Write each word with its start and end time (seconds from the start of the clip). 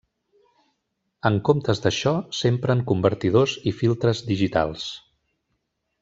En 1.29 1.35
comptes 1.49 1.81
d'això 1.83 2.13
s'empren 2.39 2.81
convertidors 2.91 3.55
i 3.73 3.77
filtres 3.83 4.23
digitals. 4.35 4.87